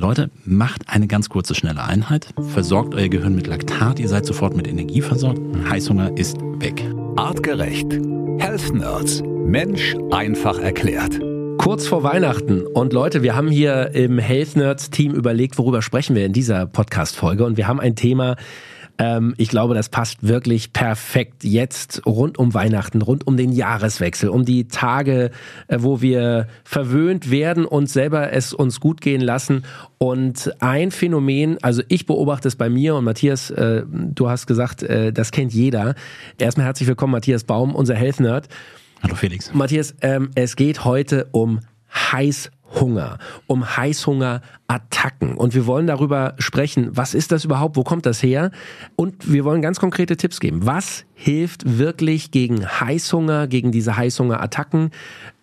[0.00, 4.56] Leute, macht eine ganz kurze, schnelle Einheit, versorgt euer Gehirn mit Laktat, ihr seid sofort
[4.56, 6.82] mit Energie versorgt, Heißhunger ist weg.
[7.16, 7.92] Artgerecht.
[8.38, 9.22] Health Nerds.
[9.22, 11.20] Mensch einfach erklärt.
[11.58, 16.16] Kurz vor Weihnachten und Leute, wir haben hier im Health Nerds Team überlegt, worüber sprechen
[16.16, 18.36] wir in dieser Podcast Folge und wir haben ein Thema,
[18.98, 24.28] ähm, ich glaube, das passt wirklich perfekt jetzt rund um Weihnachten, rund um den Jahreswechsel,
[24.28, 25.30] um die Tage,
[25.68, 29.64] äh, wo wir verwöhnt werden und selber es uns gut gehen lassen.
[29.98, 34.82] Und ein Phänomen, also ich beobachte es bei mir und Matthias, äh, du hast gesagt,
[34.82, 35.94] äh, das kennt jeder.
[36.38, 38.48] Erstmal herzlich willkommen, Matthias Baum, unser Health Nerd.
[39.02, 39.52] Hallo Felix.
[39.52, 41.60] Matthias, ähm, es geht heute um
[41.92, 45.34] Heißhunger, um Heißhunger Attacken.
[45.34, 48.50] Und wir wollen darüber sprechen, was ist das überhaupt, wo kommt das her?
[48.96, 50.64] Und wir wollen ganz konkrete Tipps geben.
[50.64, 54.90] Was hilft wirklich gegen Heißhunger, gegen diese Heißhungerattacken?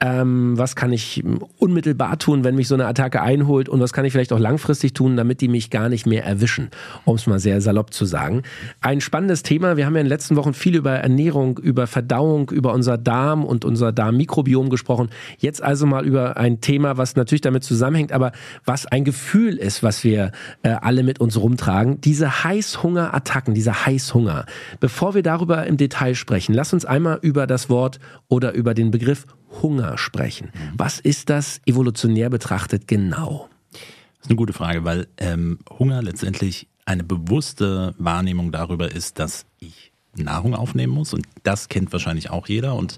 [0.01, 1.23] Ähm, was kann ich
[1.57, 3.69] unmittelbar tun, wenn mich so eine Attacke einholt?
[3.69, 6.71] Und was kann ich vielleicht auch langfristig tun, damit die mich gar nicht mehr erwischen?
[7.05, 8.41] Um es mal sehr salopp zu sagen.
[8.81, 9.77] Ein spannendes Thema.
[9.77, 13.45] Wir haben ja in den letzten Wochen viel über Ernährung, über Verdauung, über unser Darm
[13.45, 15.09] und unser Darmmikrobiom gesprochen.
[15.37, 18.31] Jetzt also mal über ein Thema, was natürlich damit zusammenhängt, aber
[18.65, 20.31] was ein Gefühl Gefühl ist, was wir
[20.63, 24.45] äh, alle mit uns rumtragen, diese Heißhungerattacken, dieser Heißhunger.
[24.79, 28.91] Bevor wir darüber im Detail sprechen, lass uns einmal über das Wort oder über den
[28.91, 29.25] Begriff
[29.61, 30.51] Hunger sprechen.
[30.53, 30.73] Mhm.
[30.77, 33.49] Was ist das evolutionär betrachtet genau?
[33.73, 33.81] Das
[34.21, 39.91] ist eine gute Frage, weil ähm, Hunger letztendlich eine bewusste Wahrnehmung darüber ist, dass ich
[40.15, 42.97] Nahrung aufnehmen muss und das kennt wahrscheinlich auch jeder und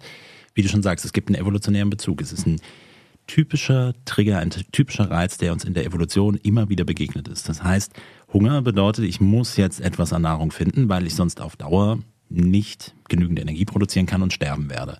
[0.53, 2.21] wie du schon sagst, es gibt einen evolutionären Bezug.
[2.21, 2.59] Es ist ein
[3.31, 7.47] typischer Trigger, ein typischer Reiz, der uns in der Evolution immer wieder begegnet ist.
[7.47, 7.93] Das heißt,
[8.33, 12.93] Hunger bedeutet, ich muss jetzt etwas an Nahrung finden, weil ich sonst auf Dauer nicht
[13.07, 14.99] genügend Energie produzieren kann und sterben werde.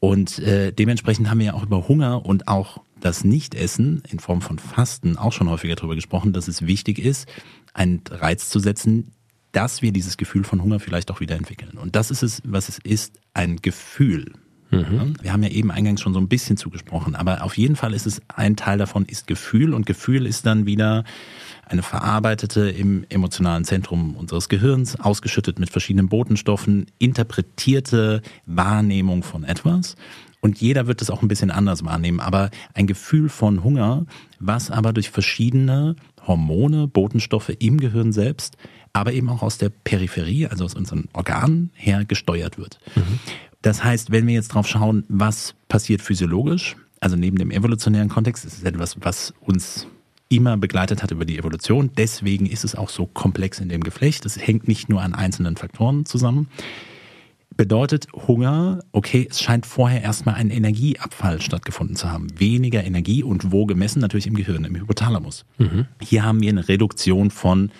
[0.00, 4.42] Und äh, dementsprechend haben wir ja auch über Hunger und auch das Nichtessen in Form
[4.42, 7.26] von Fasten auch schon häufiger darüber gesprochen, dass es wichtig ist,
[7.72, 9.12] einen Reiz zu setzen,
[9.52, 11.78] dass wir dieses Gefühl von Hunger vielleicht auch wieder entwickeln.
[11.78, 14.34] Und das ist es, was es ist, ein Gefühl.
[14.70, 15.14] Mhm.
[15.20, 18.06] Wir haben ja eben eingangs schon so ein bisschen zugesprochen, aber auf jeden Fall ist
[18.06, 21.04] es ein Teil davon ist Gefühl und Gefühl ist dann wieder
[21.66, 29.96] eine verarbeitete im emotionalen Zentrum unseres Gehirns, ausgeschüttet mit verschiedenen Botenstoffen, interpretierte Wahrnehmung von etwas.
[30.40, 34.06] Und jeder wird es auch ein bisschen anders wahrnehmen, aber ein Gefühl von Hunger,
[34.38, 38.56] was aber durch verschiedene Hormone, Botenstoffe im Gehirn selbst,
[38.92, 42.80] aber eben auch aus der Peripherie, also aus unseren Organen her gesteuert wird.
[42.96, 43.20] Mhm.
[43.62, 48.44] Das heißt, wenn wir jetzt drauf schauen, was passiert physiologisch, also neben dem evolutionären Kontext,
[48.44, 49.86] ist es etwas, was uns
[50.28, 51.90] immer begleitet hat über die Evolution.
[51.96, 54.24] Deswegen ist es auch so komplex in dem Geflecht.
[54.24, 56.48] Es hängt nicht nur an einzelnen Faktoren zusammen.
[57.56, 62.28] Bedeutet Hunger, okay, es scheint vorher erstmal ein Energieabfall stattgefunden zu haben.
[62.38, 64.00] Weniger Energie und wo gemessen?
[64.00, 65.44] Natürlich im Gehirn, im Hypothalamus.
[65.58, 65.86] Mhm.
[66.00, 67.72] Hier haben wir eine Reduktion von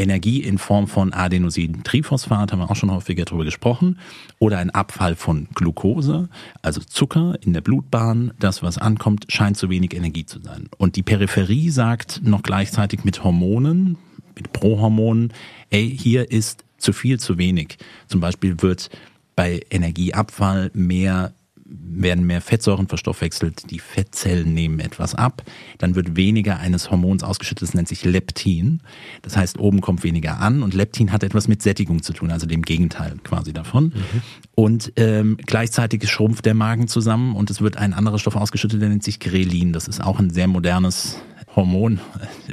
[0.00, 3.98] Energie in Form von Adenosin-Triphosphat, haben wir auch schon häufiger darüber gesprochen,
[4.38, 6.28] oder ein Abfall von Glucose,
[6.62, 8.32] also Zucker in der Blutbahn.
[8.38, 10.68] Das, was ankommt, scheint zu wenig Energie zu sein.
[10.78, 13.98] Und die Peripherie sagt noch gleichzeitig mit Hormonen,
[14.34, 15.32] mit Prohormonen,
[15.68, 17.76] ey, hier ist zu viel, zu wenig.
[18.06, 18.88] Zum Beispiel wird
[19.36, 21.32] bei Energieabfall mehr
[21.70, 25.42] werden mehr Fettsäuren verstoffwechselt, die Fettzellen nehmen etwas ab,
[25.78, 28.80] dann wird weniger eines Hormons ausgeschüttet, das nennt sich Leptin.
[29.22, 32.46] Das heißt, oben kommt weniger an und Leptin hat etwas mit Sättigung zu tun, also
[32.46, 33.84] dem Gegenteil quasi davon.
[33.84, 34.22] Mhm.
[34.54, 38.88] Und ähm, gleichzeitig schrumpft der Magen zusammen und es wird ein anderer Stoff ausgeschüttet, der
[38.88, 39.72] nennt sich Grelin.
[39.72, 41.20] Das ist auch ein sehr modernes
[41.56, 42.00] Hormon,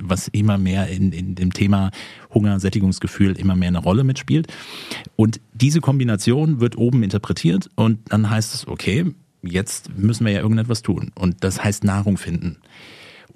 [0.01, 1.91] was immer mehr in, in dem Thema
[2.33, 4.47] Hunger, Sättigungsgefühl immer mehr eine Rolle mitspielt.
[5.15, 9.05] Und diese Kombination wird oben interpretiert und dann heißt es, okay,
[9.41, 11.11] jetzt müssen wir ja irgendetwas tun.
[11.15, 12.57] Und das heißt Nahrung finden.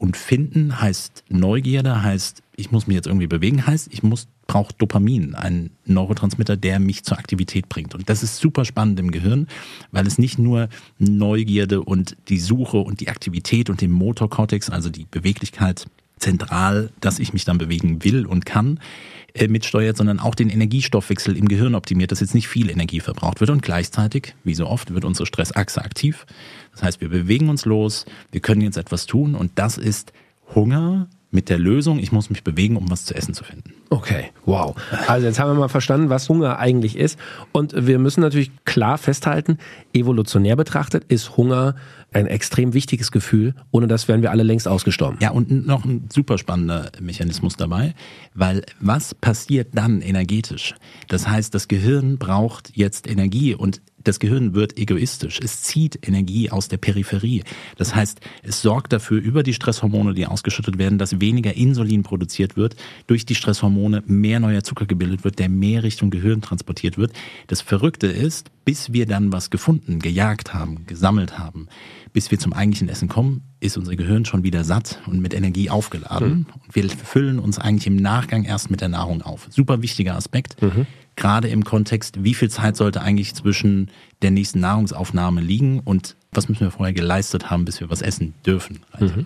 [0.01, 4.73] Und finden heißt Neugierde, heißt, ich muss mich jetzt irgendwie bewegen, heißt, ich muss brauche
[4.73, 7.94] Dopamin, ein Neurotransmitter, der mich zur Aktivität bringt.
[7.94, 9.45] Und das ist super spannend im Gehirn,
[9.91, 14.89] weil es nicht nur Neugierde und die Suche und die Aktivität und den Motorkortex, also
[14.89, 15.85] die Beweglichkeit
[16.22, 18.80] zentral, dass ich mich dann bewegen will und kann,
[19.34, 23.40] äh, mitsteuert, sondern auch den Energiestoffwechsel im Gehirn optimiert, dass jetzt nicht viel Energie verbraucht
[23.40, 26.25] wird und gleichzeitig, wie so oft, wird unsere Stressachse aktiv.
[26.74, 30.12] Das heißt, wir bewegen uns los, wir können jetzt etwas tun und das ist
[30.54, 33.74] Hunger mit der Lösung, ich muss mich bewegen, um was zu essen zu finden.
[33.90, 34.75] Okay, wow.
[35.07, 37.18] Also jetzt haben wir mal verstanden, was Hunger eigentlich ist.
[37.54, 39.57] Und wir müssen natürlich klar festhalten,
[39.94, 41.75] evolutionär betrachtet ist Hunger
[42.13, 43.56] ein extrem wichtiges Gefühl.
[43.72, 45.18] Ohne das wären wir alle längst ausgestorben.
[45.22, 47.94] Ja, und noch ein super spannender Mechanismus dabei,
[48.34, 50.75] weil was passiert dann energetisch?
[51.08, 55.39] Das heißt, das Gehirn braucht jetzt Energie und das Gehirn wird egoistisch.
[55.44, 57.44] Es zieht Energie aus der Peripherie.
[57.77, 62.57] Das heißt, es sorgt dafür über die Stresshormone, die ausgeschüttet werden, dass weniger Insulin produziert
[62.57, 62.75] wird,
[63.07, 67.13] durch die Stresshormone mehr neuer Zucker gebildet wird, der mehr Richtung Gehirn transportiert wird.
[67.48, 71.68] Das Verrückte ist, bis wir dann was gefunden, gejagt haben, gesammelt haben,
[72.13, 75.69] bis wir zum eigentlichen Essen kommen, ist unser Gehirn schon wieder satt und mit Energie
[75.69, 76.30] aufgeladen.
[76.30, 76.45] Mhm.
[76.63, 79.47] Und wir füllen uns eigentlich im Nachgang erst mit der Nahrung auf.
[79.50, 80.62] Super wichtiger Aspekt.
[80.62, 80.86] Mhm
[81.16, 83.90] gerade im Kontext, wie viel Zeit sollte eigentlich zwischen
[84.22, 88.34] der nächsten Nahrungsaufnahme liegen und was müssen wir vorher geleistet haben, bis wir was essen
[88.46, 88.80] dürfen.
[89.00, 89.25] Mhm.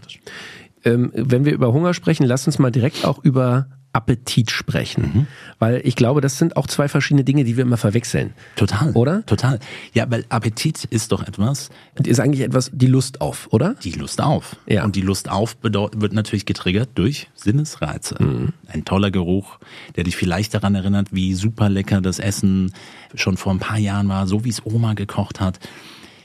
[0.84, 5.02] Ähm, wenn wir über Hunger sprechen, lass uns mal direkt auch über Appetit sprechen.
[5.02, 5.28] Mhm.
[5.58, 8.34] Weil ich glaube, das sind auch zwei verschiedene Dinge, die wir immer verwechseln.
[8.58, 8.92] Total.
[8.92, 9.26] Oder?
[9.26, 9.60] Total.
[9.94, 11.70] Ja, weil Appetit ist doch etwas.
[12.04, 13.76] Ist eigentlich etwas, die Lust auf, oder?
[13.84, 14.58] Die Lust auf.
[14.68, 14.84] Ja.
[14.84, 18.22] Und die Lust auf wird natürlich getriggert durch Sinnesreize.
[18.22, 18.50] Mhm.
[18.68, 19.60] Ein toller Geruch,
[19.96, 22.74] der dich vielleicht daran erinnert, wie super lecker das Essen
[23.14, 25.60] schon vor ein paar Jahren war, so wie es Oma gekocht hat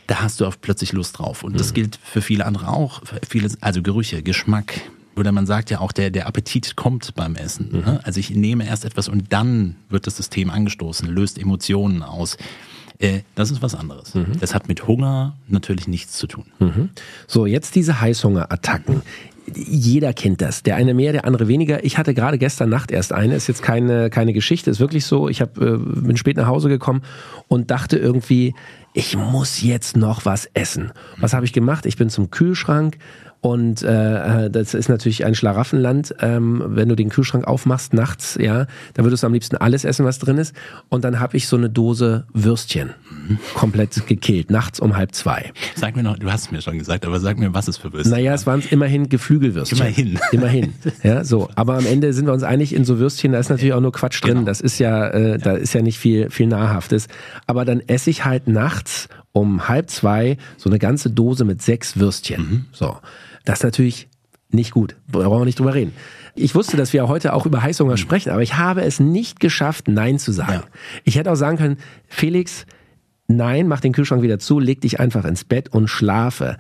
[0.09, 1.45] da hast du auf plötzlich Lust drauf.
[1.45, 1.75] Und das mhm.
[1.75, 3.03] gilt für viele andere auch.
[3.29, 4.81] Viele, also Gerüche, Geschmack,
[5.21, 7.69] oder man sagt ja auch, der, der Appetit kommt beim Essen.
[7.71, 7.81] Mhm.
[7.81, 8.01] Ne?
[8.03, 12.37] Also ich nehme erst etwas und dann wird das System angestoßen, löst Emotionen aus.
[12.99, 14.15] Äh, das ist was anderes.
[14.15, 14.39] Mhm.
[14.41, 16.47] Das hat mit Hunger natürlich nichts zu tun.
[16.59, 16.89] Mhm.
[17.27, 19.03] So, jetzt diese Heißhungerattacken.
[19.55, 20.63] Jeder kennt das.
[20.63, 21.85] Der eine mehr, der andere weniger.
[21.85, 23.35] Ich hatte gerade gestern Nacht erst eine.
[23.35, 25.29] Ist jetzt keine, keine Geschichte, ist wirklich so.
[25.29, 27.03] Ich hab, äh, bin spät nach Hause gekommen
[27.49, 28.55] und dachte irgendwie,
[28.93, 30.93] ich muss jetzt noch was essen.
[31.19, 31.87] Was habe ich gemacht?
[31.87, 32.99] Ich bin zum Kühlschrank,
[33.43, 36.15] und äh, äh, das ist natürlich ein Schlaraffenland.
[36.21, 40.05] Ähm, wenn du den Kühlschrank aufmachst nachts, ja, da würdest du am liebsten alles essen,
[40.05, 40.55] was drin ist.
[40.91, 42.91] Und dann habe ich so eine Dose Würstchen
[43.55, 45.53] komplett gekillt, nachts um halb zwei.
[45.75, 47.93] Sag mir noch, du hast es mir schon gesagt, aber sag mir, was es für
[47.93, 49.79] Würstchen Naja, es waren immerhin Geflügelwürstchen.
[49.79, 50.19] Immerhin.
[50.33, 50.75] Immerhin.
[51.03, 51.49] Ja, so.
[51.55, 53.93] Aber am Ende sind wir uns einig, in so Würstchen, da ist natürlich auch nur
[53.93, 54.35] Quatsch drin.
[54.35, 54.47] Genau.
[54.47, 57.09] Das ist ja, äh, da ist ja nicht viel, viel Nahrhaftes.
[57.47, 61.99] Aber dann esse ich halt nachts um halb zwei so eine ganze Dose mit sechs
[61.99, 62.41] Würstchen.
[62.41, 62.65] Mhm.
[62.73, 62.97] So.
[63.45, 64.09] Das ist natürlich
[64.51, 64.97] nicht gut.
[65.09, 65.93] Da brauchen wir nicht drüber reden.
[66.35, 69.89] Ich wusste, dass wir heute auch über Heißhunger sprechen, aber ich habe es nicht geschafft,
[69.89, 70.63] Nein zu sagen.
[70.65, 70.65] Ja.
[71.05, 71.77] Ich hätte auch sagen können,
[72.07, 72.67] Felix,
[73.27, 76.57] nein, mach den Kühlschrank wieder zu, leg dich einfach ins Bett und schlafe.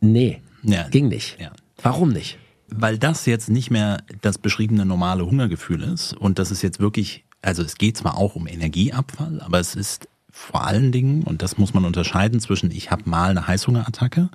[0.00, 0.88] Nee, ja.
[0.88, 1.38] ging nicht.
[1.40, 1.52] Ja.
[1.82, 2.38] Warum nicht?
[2.68, 7.24] Weil das jetzt nicht mehr das beschriebene normale Hungergefühl ist und das ist jetzt wirklich,
[7.42, 11.58] also es geht zwar auch um Energieabfall, aber es ist vor allen Dingen, und das
[11.58, 14.30] muss man unterscheiden zwischen, ich habe mal eine Heißhungerattacke,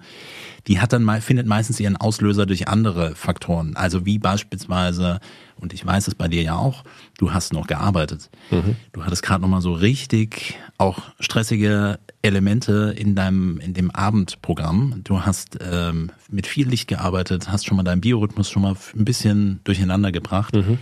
[0.67, 3.75] die hat dann mal, findet meistens ihren Auslöser durch andere Faktoren.
[3.75, 5.19] Also wie beispielsweise,
[5.57, 6.83] und ich weiß es bei dir ja auch,
[7.17, 8.29] du hast noch gearbeitet.
[8.51, 8.75] Mhm.
[8.93, 15.01] Du hattest gerade nochmal so richtig auch stressige Elemente in deinem, in dem Abendprogramm.
[15.03, 19.05] Du hast ähm, mit viel Licht gearbeitet, hast schon mal deinen Biorhythmus schon mal ein
[19.05, 20.55] bisschen durcheinander gebracht.
[20.55, 20.79] Mhm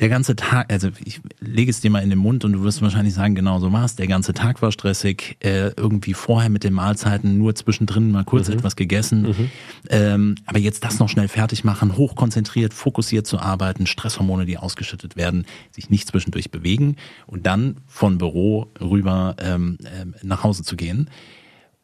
[0.00, 2.82] der ganze Tag, also ich lege es dir mal in den Mund und du wirst
[2.82, 3.96] wahrscheinlich sagen, genau so war es.
[3.96, 8.48] Der ganze Tag war stressig, äh, irgendwie vorher mit den Mahlzeiten nur zwischendrin mal kurz
[8.48, 8.54] mhm.
[8.54, 9.22] etwas gegessen.
[9.22, 9.50] Mhm.
[9.88, 15.16] Ähm, aber jetzt das noch schnell fertig machen, hochkonzentriert, fokussiert zu arbeiten, Stresshormone, die ausgeschüttet
[15.16, 16.96] werden, sich nicht zwischendurch bewegen
[17.26, 21.08] und dann von Büro rüber ähm, äh, nach Hause zu gehen,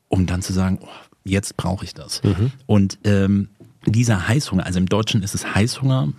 [0.08, 0.88] um dann zu sagen, oh,
[1.24, 2.22] jetzt brauche ich das.
[2.22, 2.52] Mhm.
[2.66, 3.48] Und ähm,
[3.86, 6.12] dieser Heißhunger, also im Deutschen ist es Heißhunger,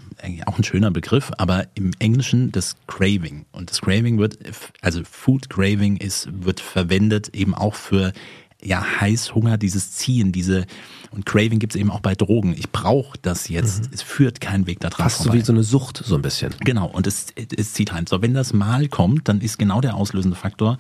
[0.46, 3.46] auch ein schöner Begriff, aber im Englischen das Craving.
[3.52, 4.38] Und das Craving wird,
[4.82, 8.14] also Food Craving ist, wird verwendet eben auch für
[8.62, 10.66] ja, Heißhunger, dieses Ziehen, diese,
[11.12, 12.54] und Craving gibt es eben auch bei Drogen.
[12.58, 13.86] Ich brauche das jetzt.
[13.86, 13.90] Mhm.
[13.94, 15.32] Es führt keinen Weg da dran Fast vorbei.
[15.32, 16.54] so wie so eine Sucht, so ein bisschen.
[16.62, 18.08] Genau, und es, es zieht rein.
[18.08, 20.78] So, wenn das mal kommt, dann ist genau der auslösende Faktor,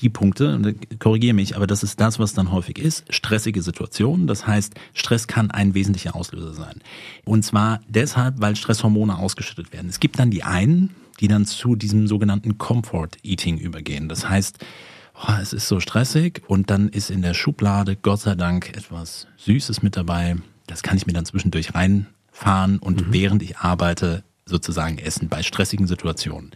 [0.00, 4.26] die Punkte, und korrigiere mich, aber das ist das, was dann häufig ist, stressige Situationen.
[4.26, 6.80] Das heißt, Stress kann ein wesentlicher Auslöser sein.
[7.24, 9.88] Und zwar deshalb, weil Stresshormone ausgeschüttet werden.
[9.88, 14.08] Es gibt dann die einen, die dann zu diesem sogenannten Comfort Eating übergehen.
[14.08, 14.58] Das heißt,
[15.14, 19.28] oh, es ist so stressig und dann ist in der Schublade Gott sei Dank etwas
[19.36, 20.36] Süßes mit dabei.
[20.66, 23.12] Das kann ich mir dann zwischendurch reinfahren und mhm.
[23.12, 26.50] während ich arbeite sozusagen essen bei stressigen Situationen.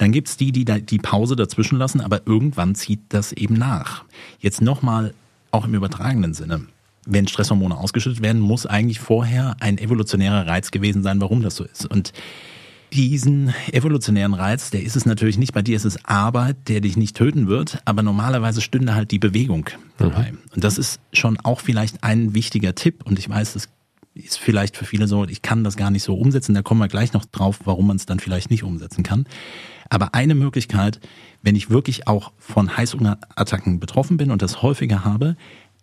[0.00, 4.04] Dann gibt's die, die die Pause dazwischen lassen, aber irgendwann zieht das eben nach.
[4.38, 5.12] Jetzt nochmal,
[5.50, 6.62] auch im übertragenen Sinne.
[7.04, 11.64] Wenn Stresshormone ausgeschüttet werden, muss eigentlich vorher ein evolutionärer Reiz gewesen sein, warum das so
[11.64, 11.84] ist.
[11.84, 12.14] Und
[12.94, 15.52] diesen evolutionären Reiz, der ist es natürlich nicht.
[15.52, 19.18] Bei dir ist es Arbeit, der dich nicht töten wird, aber normalerweise stünde halt die
[19.18, 20.32] Bewegung dabei.
[20.32, 20.38] Mhm.
[20.54, 23.04] Und das ist schon auch vielleicht ein wichtiger Tipp.
[23.04, 23.68] Und ich weiß, das
[24.14, 26.54] ist vielleicht für viele so, ich kann das gar nicht so umsetzen.
[26.54, 29.26] Da kommen wir gleich noch drauf, warum man es dann vielleicht nicht umsetzen kann.
[29.88, 31.00] Aber eine Möglichkeit,
[31.42, 35.36] wenn ich wirklich auch von Heißhungerattacken betroffen bin und das häufiger habe,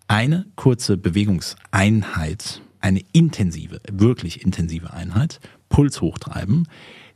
[0.07, 6.67] eine kurze Bewegungseinheit, eine intensive, wirklich intensive Einheit, Puls hochtreiben,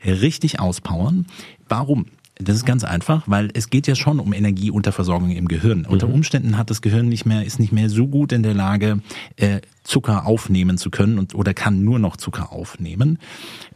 [0.03, 1.27] richtig auspowern.
[1.69, 2.07] Warum?
[2.43, 5.79] Das ist ganz einfach, weil es geht ja schon um Energieunterversorgung im Gehirn.
[5.79, 5.85] Mhm.
[5.85, 9.01] Unter Umständen hat das Gehirn nicht mehr, ist nicht mehr so gut in der Lage,
[9.35, 13.17] äh, Zucker aufnehmen zu können und oder kann nur noch Zucker aufnehmen.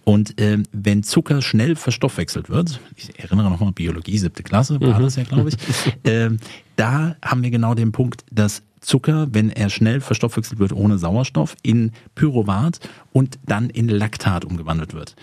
[0.04, 5.04] Und äh, wenn Zucker schnell verstoffwechselt wird, ich erinnere nochmal Biologie, siebte Klasse, war mhm.
[5.04, 5.56] das ja, glaube ich,
[6.10, 6.30] äh,
[6.76, 11.56] da haben wir genau den Punkt, dass Zucker, wenn er schnell verstoffwechselt wird ohne Sauerstoff,
[11.64, 12.80] in Pyruvat
[13.12, 15.16] und dann in Laktat umgewandelt wird.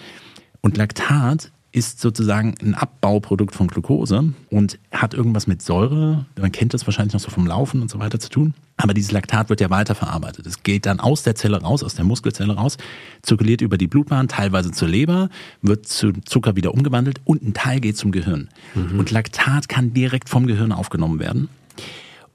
[0.61, 6.75] Und Laktat ist sozusagen ein Abbauprodukt von Glucose und hat irgendwas mit Säure, man kennt
[6.75, 8.55] das wahrscheinlich noch so vom Laufen und so weiter zu tun.
[8.77, 10.47] Aber dieses Laktat wird ja weiterverarbeitet.
[10.47, 12.77] Es geht dann aus der Zelle raus, aus der Muskelzelle raus,
[13.23, 15.31] zirkuliert über die Blutbahn, teilweise zur Leber,
[15.63, 18.49] wird zu Zucker wieder umgewandelt und ein Teil geht zum Gehirn.
[18.75, 18.99] Mhm.
[18.99, 21.49] Und Laktat kann direkt vom Gehirn aufgenommen werden.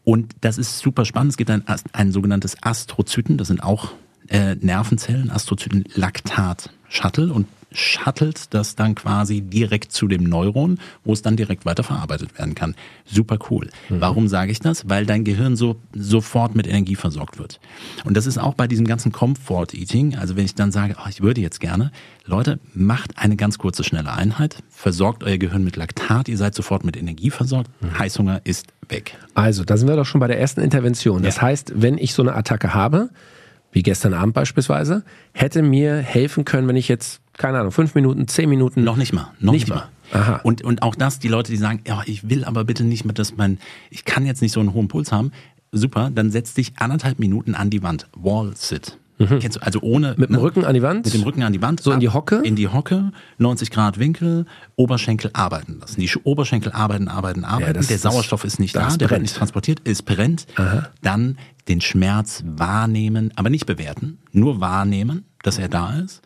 [0.03, 1.31] Und das ist super spannend.
[1.31, 3.91] Es gibt ein, ein sogenanntes Astrozyten, das sind auch
[4.29, 11.13] äh, Nervenzellen, Astrozyten Laktat Shuttle und shuttelt das dann quasi direkt zu dem Neuron, wo
[11.13, 12.75] es dann direkt weiterverarbeitet werden kann.
[13.05, 13.69] Super cool.
[13.89, 14.01] Mhm.
[14.01, 14.89] Warum sage ich das?
[14.89, 17.59] Weil dein Gehirn so sofort mit Energie versorgt wird.
[18.05, 21.09] Und das ist auch bei diesem ganzen Comfort Eating, also wenn ich dann sage, oh,
[21.09, 21.91] ich würde jetzt gerne,
[22.25, 26.83] Leute, macht eine ganz kurze, schnelle Einheit, versorgt euer Gehirn mit Laktat, ihr seid sofort
[26.83, 27.97] mit Energie versorgt, mhm.
[27.97, 29.17] Heißhunger ist weg.
[29.33, 31.23] Also, da sind wir doch schon bei der ersten Intervention.
[31.23, 31.43] Das ja.
[31.43, 33.09] heißt, wenn ich so eine Attacke habe,
[33.71, 38.27] wie gestern Abend beispielsweise, hätte mir helfen können, wenn ich jetzt, keine Ahnung, fünf Minuten,
[38.27, 38.83] zehn Minuten.
[38.83, 39.31] Noch nicht mal.
[39.39, 39.89] Noch nicht, nicht mal.
[40.11, 40.19] mal.
[40.19, 40.39] Aha.
[40.43, 43.13] Und, und auch das, die Leute, die sagen, ja, ich will aber bitte nicht mehr,
[43.13, 45.31] dass mein, ich kann jetzt nicht so einen hohen Puls haben.
[45.71, 48.07] Super, dann setz dich anderthalb Minuten an die Wand.
[48.15, 48.97] Wall Sit.
[49.19, 49.39] Mhm.
[49.39, 50.15] Kennst du, also ohne.
[50.17, 51.05] Mit dem ne, Rücken an die Wand?
[51.05, 51.81] Mit dem Rücken an die Wand.
[51.81, 52.41] So in die Hocke?
[52.43, 55.99] In die Hocke, 90 Grad Winkel, Oberschenkel arbeiten lassen.
[55.99, 57.67] Die Oberschenkel arbeiten, arbeiten, arbeiten.
[57.67, 60.45] Ja, das, der Sauerstoff ist nicht da, der wird nicht transportiert, ist brennt.
[60.55, 60.89] Aha.
[61.01, 66.21] Dann den Schmerz wahrnehmen, aber nicht bewerten, nur wahrnehmen, dass er da ist.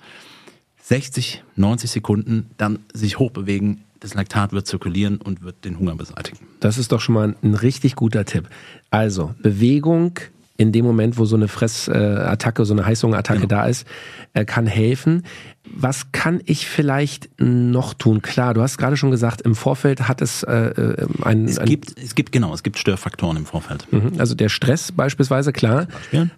[0.92, 6.40] 60, 90 Sekunden, dann sich hochbewegen, das Laktat wird zirkulieren und wird den Hunger beseitigen.
[6.60, 8.50] Das ist doch schon mal ein richtig guter Tipp.
[8.90, 10.20] Also Bewegung,
[10.62, 13.62] in dem Moment, wo so eine Fressattacke, so eine Heißhungerattacke genau.
[13.62, 13.88] da ist,
[14.34, 15.24] äh, kann helfen.
[15.64, 18.22] Was kann ich vielleicht noch tun?
[18.22, 22.00] Klar, du hast gerade schon gesagt, im Vorfeld hat es äh, äh ein, es gibt
[22.00, 23.88] es gibt genau es gibt Störfaktoren im Vorfeld.
[23.92, 25.88] Mhm, also der Stress beispielsweise klar.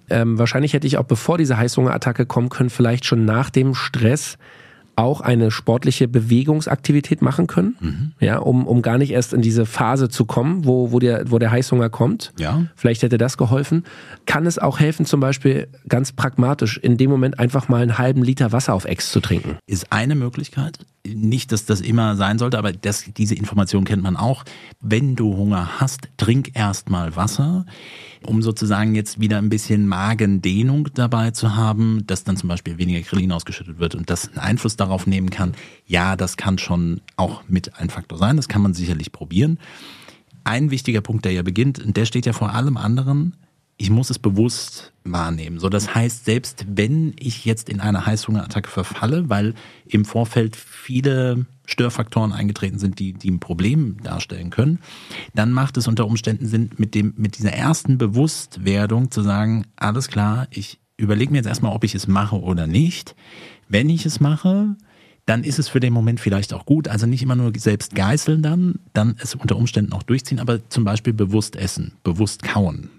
[0.10, 4.38] Ähm, wahrscheinlich hätte ich auch bevor diese Heißhungerattacke kommen können, vielleicht schon nach dem Stress
[4.96, 8.12] auch eine sportliche Bewegungsaktivität machen können, mhm.
[8.20, 11.40] ja, um, um gar nicht erst in diese Phase zu kommen, wo, wo, der, wo
[11.40, 12.32] der Heißhunger kommt.
[12.38, 12.66] Ja.
[12.76, 13.84] Vielleicht hätte das geholfen.
[14.26, 18.24] Kann es auch helfen, zum Beispiel ganz pragmatisch, in dem Moment einfach mal einen halben
[18.24, 19.58] Liter Wasser auf Ex zu trinken?
[19.68, 20.80] Ist eine Möglichkeit.
[21.06, 24.46] Nicht, dass das immer sein sollte, aber das, diese Information kennt man auch.
[24.80, 27.66] Wenn du Hunger hast, trink erst mal Wasser
[28.26, 33.02] um sozusagen jetzt wieder ein bisschen Magendehnung dabei zu haben, dass dann zum Beispiel weniger
[33.02, 35.54] Krillin ausgeschüttet wird und das einen Einfluss darauf nehmen kann.
[35.86, 39.60] Ja, das kann schon auch mit ein Faktor sein, das kann man sicherlich probieren.
[40.44, 43.36] Ein wichtiger Punkt, der ja beginnt, und der steht ja vor allem anderen,
[43.84, 45.60] ich muss es bewusst wahrnehmen.
[45.60, 51.48] So, das heißt, selbst wenn ich jetzt in eine Heißhungerattacke verfalle, weil im Vorfeld viele
[51.66, 54.80] Störfaktoren eingetreten sind, die, die ein Problem darstellen können,
[55.36, 60.08] dann macht es unter Umständen Sinn, mit dem, mit dieser ersten Bewusstwerdung zu sagen, alles
[60.08, 63.18] klar, ich überlege mir jetzt erstmal, ob ich es mache oder nicht.
[63.68, 64.78] Wenn ich es mache,
[65.26, 66.88] dann ist es für den Moment vielleicht auch gut.
[66.88, 70.86] Also nicht immer nur selbst geißeln dann, dann es unter Umständen auch durchziehen, aber zum
[70.86, 72.90] Beispiel bewusst essen, bewusst kauen.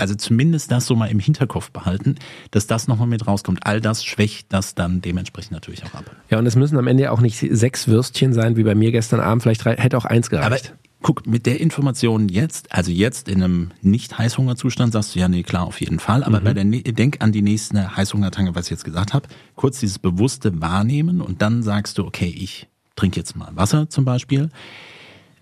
[0.00, 2.16] Also zumindest das so mal im Hinterkopf behalten,
[2.50, 3.60] dass das nochmal mit rauskommt.
[3.62, 6.04] All das schwächt das dann dementsprechend natürlich auch ab.
[6.30, 9.20] Ja, und es müssen am Ende auch nicht sechs Würstchen sein, wie bei mir gestern
[9.20, 9.42] Abend.
[9.42, 10.70] Vielleicht hätte auch eins gereicht.
[10.70, 15.28] Aber guck, mit der Information jetzt, also jetzt in einem nicht Heißhungerzustand, sagst du ja,
[15.28, 16.24] nee, klar, auf jeden Fall.
[16.24, 16.44] Aber mhm.
[16.44, 19.28] bei der, denk an die nächste Heißhungertange, was ich jetzt gesagt habe.
[19.56, 24.04] Kurz dieses bewusste Wahrnehmen und dann sagst du, okay, ich trinke jetzt mal Wasser zum
[24.04, 24.50] Beispiel.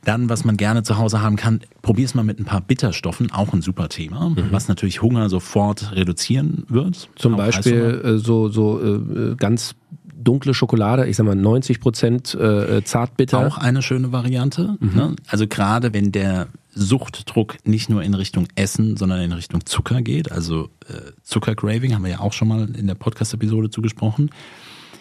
[0.08, 3.30] Dann, was man gerne zu Hause haben kann, probier es mal mit ein paar Bitterstoffen,
[3.30, 4.48] auch ein super Thema, mhm.
[4.50, 7.10] was natürlich Hunger sofort reduzieren wird.
[7.16, 9.74] Zum Beispiel äh, so, so äh, ganz
[10.18, 13.46] dunkle Schokolade, ich sag mal 90 Prozent äh, Zartbitter.
[13.46, 14.78] Auch eine schöne Variante.
[14.80, 14.96] Mhm.
[14.96, 15.16] Ne?
[15.26, 20.32] Also gerade wenn der Suchtdruck nicht nur in Richtung Essen, sondern in Richtung Zucker geht,
[20.32, 24.30] also äh, Zuckercraving, haben wir ja auch schon mal in der Podcast-Episode zugesprochen,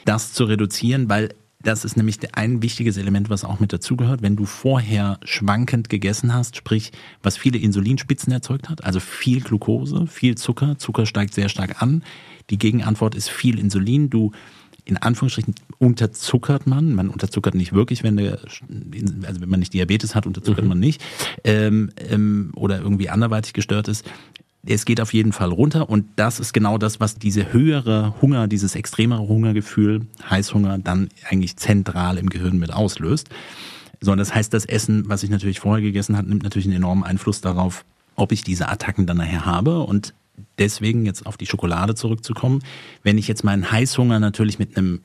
[0.03, 1.29] das zu reduzieren, weil
[1.63, 4.21] Das ist nämlich ein wichtiges Element, was auch mit dazugehört.
[4.21, 6.91] Wenn du vorher schwankend gegessen hast, sprich,
[7.23, 12.03] was viele Insulinspitzen erzeugt hat, also viel Glucose, viel Zucker, Zucker steigt sehr stark an.
[12.49, 14.09] Die Gegenantwort ist viel Insulin.
[14.09, 14.31] Du
[14.85, 16.93] in Anführungsstrichen unterzuckert man.
[16.93, 18.39] Man unterzuckert nicht wirklich, wenn der,
[19.23, 20.69] also wenn man nicht Diabetes hat, unterzuckert mhm.
[20.69, 21.03] man nicht.
[21.43, 24.09] Ähm, ähm, oder irgendwie anderweitig gestört ist
[24.67, 28.47] es geht auf jeden Fall runter und das ist genau das, was diese höhere Hunger,
[28.47, 33.29] dieses extremere Hungergefühl, Heißhunger, dann eigentlich zentral im Gehirn mit auslöst.
[34.01, 36.77] So, und das heißt, das Essen, was ich natürlich vorher gegessen habe, nimmt natürlich einen
[36.77, 40.13] enormen Einfluss darauf, ob ich diese Attacken dann nachher habe und
[40.57, 42.61] deswegen jetzt auf die Schokolade zurückzukommen,
[43.03, 45.01] wenn ich jetzt meinen Heißhunger natürlich mit einem,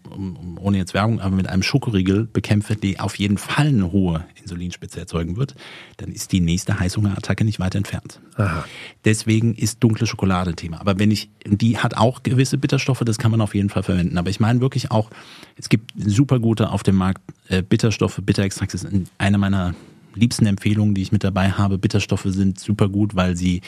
[0.60, 5.00] ohne jetzt Werbung, aber mit einem Schokoriegel bekämpfe, die auf jeden Fall eine hohe Insulinspitze
[5.00, 5.54] erzeugen wird,
[5.96, 8.20] dann ist die nächste Heißhungerattacke nicht weit entfernt.
[8.36, 8.64] Aha.
[9.04, 10.80] Deswegen ist dunkle Schokolade ein Thema.
[10.80, 14.18] Aber wenn ich, die hat auch gewisse Bitterstoffe, das kann man auf jeden Fall verwenden.
[14.18, 15.10] Aber ich meine wirklich auch,
[15.56, 18.86] es gibt super gute auf dem Markt äh, Bitterstoffe, Bitterextrakte ist
[19.18, 19.74] eine meiner
[20.14, 21.78] liebsten Empfehlungen, die ich mit dabei habe.
[21.78, 23.62] Bitterstoffe sind super gut, weil sie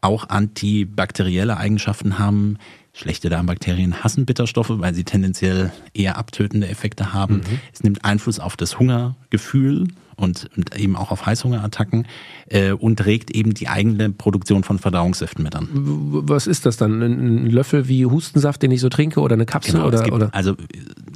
[0.00, 2.58] auch antibakterielle Eigenschaften haben.
[2.92, 7.36] Schlechte Darmbakterien hassen Bitterstoffe, weil sie tendenziell eher abtötende Effekte haben.
[7.36, 7.60] Mhm.
[7.72, 9.88] Es nimmt Einfluss auf das Hungergefühl
[10.20, 12.06] und, und eben auch auf Heißhungerattacken
[12.48, 15.68] äh, und regt eben die eigene Produktion von Verdauungssäften mit an.
[15.72, 17.02] Was ist das dann?
[17.02, 19.74] Ein Löffel wie Hustensaft, den ich so trinke oder eine Kapsel?
[19.74, 20.30] Genau, oder, gibt, oder?
[20.32, 20.54] Also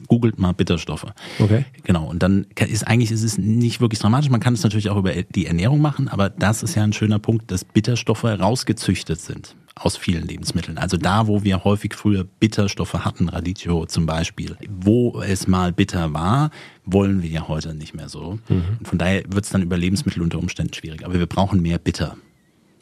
[0.08, 1.06] googelt mal Bitterstoffe.
[1.38, 1.64] Okay.
[1.82, 2.06] Genau.
[2.06, 4.30] Und dann ist eigentlich ist es nicht wirklich dramatisch.
[4.30, 7.18] Man kann es natürlich auch über die Ernährung machen, aber das ist ja ein schöner
[7.18, 10.78] Punkt, dass Bitterstoffe rausgezüchtet sind aus vielen Lebensmitteln.
[10.78, 16.12] Also da, wo wir häufig früher Bitterstoffe hatten, Radicchio zum Beispiel, wo es mal bitter
[16.14, 16.50] war,
[16.85, 18.38] wollen wir ja heute nicht mehr so.
[18.49, 18.62] Mhm.
[18.78, 21.04] Und von daher wird es dann über Lebensmittel unter Umständen schwierig.
[21.04, 22.16] Aber wir brauchen mehr Bitter.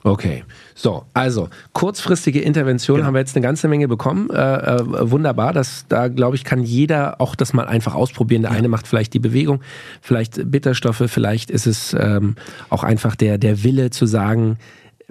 [0.04, 0.42] Okay,
[0.74, 3.06] so, also kurzfristige Intervention genau.
[3.06, 4.30] haben wir jetzt eine ganze Menge bekommen.
[4.30, 8.42] Äh, äh, wunderbar, das, da glaube ich, kann jeder auch das mal einfach ausprobieren.
[8.42, 8.58] Der ja.
[8.58, 9.60] eine macht vielleicht die Bewegung,
[10.00, 12.34] vielleicht Bitterstoffe, vielleicht ist es ähm,
[12.68, 14.58] auch einfach der, der Wille zu sagen,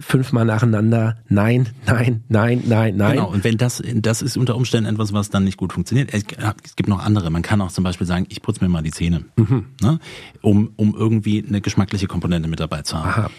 [0.02, 3.16] fünfmal nacheinander, nein, nein, nein, nein, nein.
[3.16, 6.14] Genau, und wenn das, das ist unter Umständen etwas, was dann nicht gut funktioniert.
[6.14, 7.30] Es gibt noch andere.
[7.30, 9.68] Man kann auch zum Beispiel sagen, ich putze mir mal die Zähne, mhm.
[9.82, 10.00] ne?
[10.42, 13.10] um, um irgendwie eine geschmackliche Komponente mit dabei zu haben.
[13.10, 13.32] Aha.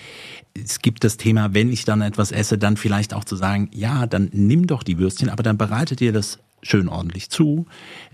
[0.54, 4.06] Es gibt das Thema, wenn ich dann etwas esse, dann vielleicht auch zu sagen, ja,
[4.06, 7.66] dann nimm doch die Würstchen, aber dann bereitet ihr das schön ordentlich zu.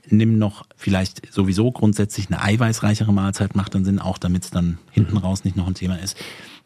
[0.08, 4.78] Nimm noch vielleicht sowieso grundsätzlich eine eiweißreichere Mahlzeit, macht dann Sinn, auch damit es dann
[4.90, 5.18] hinten mhm.
[5.18, 6.16] raus nicht noch ein Thema ist.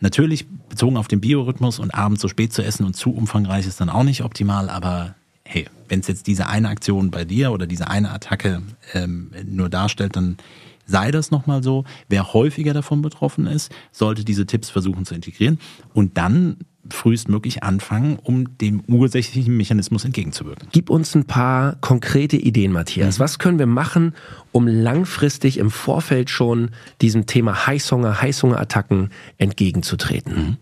[0.00, 3.80] Natürlich bezogen auf den Biorhythmus und abends so spät zu essen und zu umfangreich ist
[3.80, 7.66] dann auch nicht optimal, aber hey, wenn es jetzt diese eine Aktion bei dir oder
[7.66, 8.62] diese eine Attacke
[8.94, 10.38] ähm, nur darstellt, dann
[10.86, 11.84] sei das nochmal so.
[12.08, 15.58] Wer häufiger davon betroffen ist, sollte diese Tipps versuchen zu integrieren
[15.94, 16.58] und dann
[16.90, 20.68] frühestmöglich anfangen, um dem ursächlichen Mechanismus entgegenzuwirken.
[20.72, 23.18] Gib uns ein paar konkrete Ideen, Matthias.
[23.18, 23.22] Mhm.
[23.22, 24.14] Was können wir machen,
[24.50, 30.34] um langfristig im Vorfeld schon diesem Thema Heißhunger, Heißhungerattacken entgegenzutreten?
[30.34, 30.56] Mhm.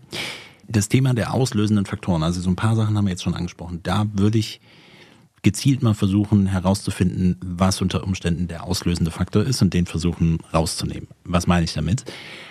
[0.67, 3.79] Das Thema der auslösenden Faktoren, also so ein paar Sachen haben wir jetzt schon angesprochen.
[3.83, 4.61] Da würde ich
[5.43, 11.07] gezielt mal versuchen herauszufinden, was unter Umständen der auslösende Faktor ist und den versuchen rauszunehmen.
[11.23, 12.05] Was meine ich damit?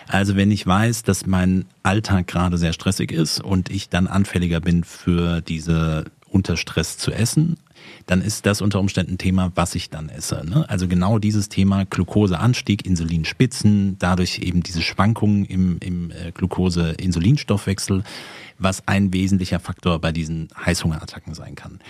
[0.09, 4.61] Also wenn ich weiß, dass mein Alltag gerade sehr stressig ist und ich dann anfälliger
[4.61, 7.59] bin für diese unter Stress zu essen,
[8.07, 10.45] dann ist das unter Umständen ein Thema, was ich dann esse.
[10.45, 10.69] Ne?
[10.69, 18.03] Also genau dieses Thema Glukoseanstieg, Insulinspitzen, dadurch eben diese Schwankungen im, im äh, Glucose-Insulinstoffwechsel,
[18.59, 21.81] was ein wesentlicher Faktor bei diesen Heißhungerattacken sein kann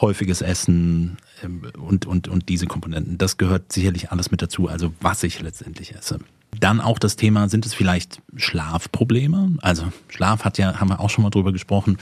[0.00, 3.18] häufiges Essen ähm, und, und, und diese Komponenten.
[3.18, 6.18] Das gehört sicherlich alles mit dazu, also was ich letztendlich esse.
[6.58, 9.56] Dann auch das Thema, sind es vielleicht Schlafprobleme?
[9.62, 11.98] Also Schlaf hat ja, haben wir auch schon mal drüber gesprochen,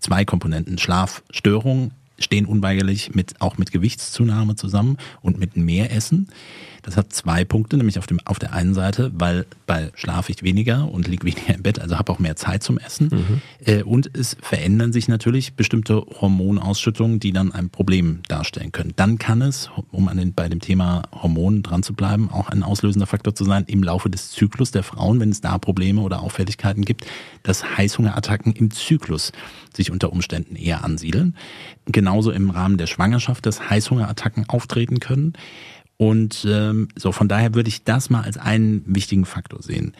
[0.00, 0.78] zwei Komponenten.
[0.78, 6.28] Schlafstörung stehen unweigerlich mit, auch mit Gewichtszunahme zusammen und mit Mehressen.
[6.86, 10.44] Das hat zwei Punkte, nämlich auf, dem, auf der einen Seite, weil, weil schlafe ich
[10.44, 13.08] weniger und liege weniger im Bett, also habe auch mehr Zeit zum Essen.
[13.10, 13.42] Mhm.
[13.64, 18.92] Äh, und es verändern sich natürlich bestimmte Hormonausschüttungen, die dann ein Problem darstellen können.
[18.94, 22.62] Dann kann es, um an den, bei dem Thema Hormonen dran zu bleiben, auch ein
[22.62, 26.22] auslösender Faktor zu sein im Laufe des Zyklus der Frauen, wenn es da Probleme oder
[26.22, 27.04] Auffälligkeiten gibt,
[27.42, 29.32] dass Heißhungerattacken im Zyklus
[29.74, 31.34] sich unter Umständen eher ansiedeln.
[32.06, 35.32] Genauso im Rahmen der Schwangerschaft, dass Heißhungerattacken auftreten können.
[35.96, 39.92] Und ähm, so von daher würde ich das mal als einen wichtigen Faktor sehen.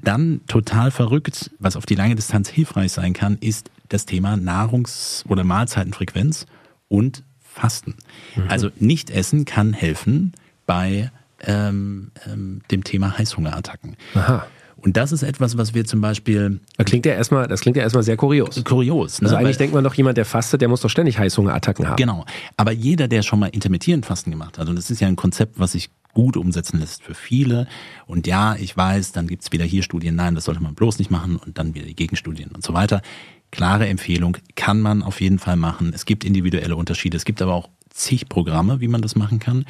[0.00, 5.24] Dann total verrückt, was auf die lange Distanz hilfreich sein kann, ist das Thema Nahrungs-
[5.26, 6.46] oder Mahlzeitenfrequenz
[6.86, 7.96] und Fasten.
[8.36, 8.44] Mhm.
[8.48, 10.34] Also nicht essen kann helfen
[10.66, 13.96] bei ähm, ähm, dem Thema Heißhungerattacken.
[14.14, 14.46] Aha.
[14.80, 16.60] Und das ist etwas, was wir zum Beispiel.
[16.76, 18.62] Das klingt ja erstmal, das klingt ja erstmal sehr kurios.
[18.64, 19.20] Kurios.
[19.20, 19.26] Ne?
[19.26, 21.96] Also eigentlich Weil, denkt man doch, jemand, der fastet, der muss doch ständig Heißhungerattacken haben.
[21.96, 22.24] Genau.
[22.56, 25.58] Aber jeder, der schon mal intermittierend Fasten gemacht hat, und das ist ja ein Konzept,
[25.58, 27.66] was sich gut umsetzen lässt für viele.
[28.06, 31.10] Und ja, ich weiß, dann gibt's wieder hier Studien, nein, das sollte man bloß nicht
[31.10, 33.02] machen und dann wieder die Gegenstudien und so weiter.
[33.50, 35.92] Klare Empfehlung, kann man auf jeden Fall machen.
[35.94, 37.16] Es gibt individuelle Unterschiede.
[37.16, 39.64] Es gibt aber auch zig Programme, wie man das machen kann.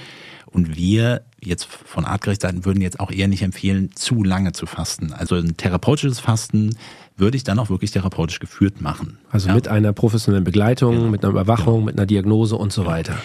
[0.46, 4.66] Und wir jetzt von artgerecht Seiten würden jetzt auch eher nicht empfehlen, zu lange zu
[4.66, 5.12] fasten.
[5.12, 6.76] Also ein therapeutisches Fasten
[7.16, 9.18] würde ich dann auch wirklich therapeutisch geführt machen.
[9.30, 9.54] Also ja.
[9.54, 11.10] mit einer professionellen Begleitung, genau.
[11.10, 11.86] mit einer Überwachung, genau.
[11.86, 13.18] mit einer Diagnose und so weiter.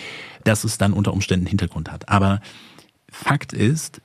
[0.44, 2.10] Dass es dann unter Umständen Hintergrund hat.
[2.10, 2.42] Aber
[3.10, 4.02] Fakt ist,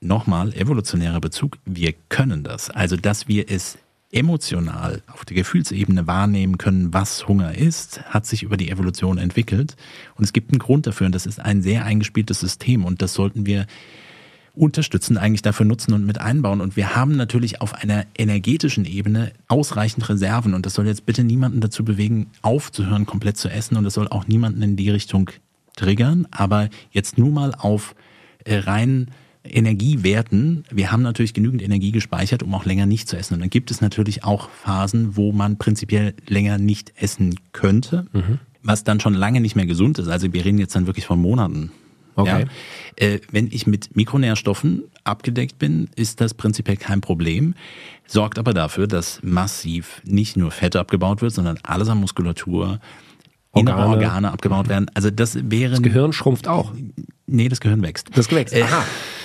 [0.00, 2.70] nochmal evolutionärer Bezug, wir können das.
[2.70, 3.78] Also, dass wir es
[4.16, 9.76] emotional auf der Gefühlsebene wahrnehmen können, was Hunger ist, hat sich über die Evolution entwickelt.
[10.14, 13.12] Und es gibt einen Grund dafür und das ist ein sehr eingespieltes System und das
[13.12, 13.66] sollten wir
[14.54, 16.62] unterstützend eigentlich dafür nutzen und mit einbauen.
[16.62, 21.22] Und wir haben natürlich auf einer energetischen Ebene ausreichend Reserven und das soll jetzt bitte
[21.22, 25.30] niemanden dazu bewegen, aufzuhören, komplett zu essen und das soll auch niemanden in die Richtung
[25.76, 26.26] triggern.
[26.30, 27.94] Aber jetzt nur mal auf
[28.44, 29.08] äh, rein
[29.50, 33.34] Energiewerten, wir haben natürlich genügend Energie gespeichert, um auch länger nicht zu essen.
[33.34, 38.38] Und dann gibt es natürlich auch Phasen, wo man prinzipiell länger nicht essen könnte, mhm.
[38.62, 40.08] was dann schon lange nicht mehr gesund ist.
[40.08, 41.70] Also wir reden jetzt dann wirklich von Monaten.
[42.16, 42.46] Okay.
[42.98, 43.06] Ja.
[43.06, 47.54] Äh, wenn ich mit Mikronährstoffen abgedeckt bin, ist das prinzipiell kein Problem.
[48.06, 52.80] Sorgt aber dafür, dass massiv nicht nur Fett abgebaut wird, sondern alles an Muskulatur,
[53.52, 53.76] Organe.
[53.76, 54.90] innere Organe abgebaut werden.
[54.94, 55.72] Also das wäre.
[55.72, 56.72] Das Gehirn schrumpft auch.
[57.26, 58.08] Nee, das Gehirn wächst.
[58.14, 58.54] Das wächst.
[58.54, 58.84] Äh, Aha.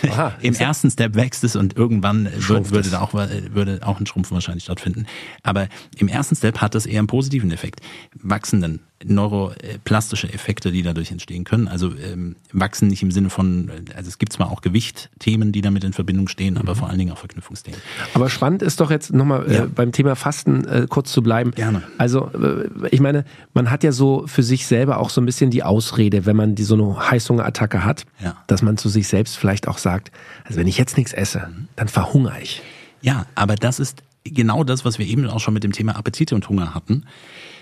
[0.10, 0.36] Aha.
[0.42, 4.36] Im ersten Step wächst es und irgendwann wird, würde da auch, würde auch ein Schrumpfen
[4.36, 5.06] wahrscheinlich stattfinden.
[5.44, 7.82] Aber im ersten Step hat das eher einen positiven Effekt.
[8.16, 11.68] Wachsenden neuroplastische Effekte, die dadurch entstehen können.
[11.68, 15.84] Also ähm, wachsen nicht im Sinne von, also es gibt zwar auch Gewichtthemen, die damit
[15.84, 16.78] in Verbindung stehen, aber mhm.
[16.78, 17.80] vor allen Dingen auch Verknüpfungsthemen.
[18.14, 19.64] Aber spannend ist doch jetzt nochmal äh, ja.
[19.64, 21.52] äh, beim Thema Fasten äh, kurz zu bleiben.
[21.52, 21.84] Gerne.
[21.98, 25.52] Also äh, ich meine, man hat ja so für sich selber auch so ein bisschen
[25.52, 28.36] die Ausrede, wenn man die so eine Heißhungerattacke hat, ja.
[28.48, 30.12] dass man zu sich selbst vielleicht auch sagt,
[30.44, 31.68] also wenn ich jetzt nichts esse, mhm.
[31.76, 32.62] dann verhungere ich.
[33.02, 36.36] Ja, aber das ist genau das, was wir eben auch schon mit dem Thema Appetite
[36.36, 37.06] und Hunger hatten.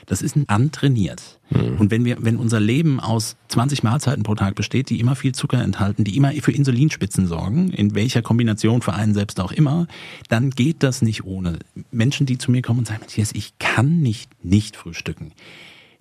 [0.10, 1.40] Das ist antrainiert.
[1.52, 1.80] Mhm.
[1.80, 5.34] Und wenn wir, wenn unser Leben aus 20 Mahlzeiten pro Tag besteht, die immer viel
[5.34, 9.86] Zucker enthalten, die immer für Insulinspitzen sorgen, in welcher Kombination für einen selbst auch immer,
[10.28, 11.60] dann geht das nicht ohne.
[11.92, 15.32] Menschen, die zu mir kommen und sagen, Matthias, ich kann nicht nicht frühstücken.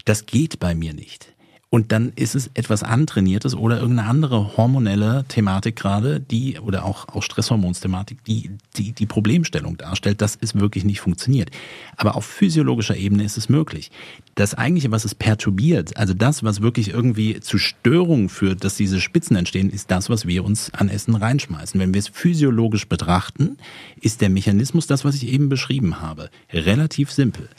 [0.07, 1.35] Das geht bei mir nicht.
[1.71, 7.09] Und dann ist es etwas antrainiertes oder irgendeine andere hormonelle Thematik gerade, die oder auch,
[7.09, 11.51] auch Stresshormonsthematik, die, die die Problemstellung darstellt, dass es wirklich nicht funktioniert.
[11.99, 13.91] Aber auf physiologischer Ebene ist es möglich.
[14.35, 18.99] Das eigentliche, was es perturbiert, also das, was wirklich irgendwie zu Störungen führt, dass diese
[18.99, 21.79] Spitzen entstehen, ist das, was wir uns an Essen reinschmeißen.
[21.79, 23.59] Wenn wir es physiologisch betrachten,
[24.01, 27.51] ist der Mechanismus das, was ich eben beschrieben habe, relativ simpel.